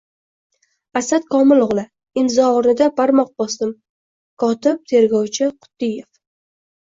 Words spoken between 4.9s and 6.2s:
tergovchi Quttiyev”.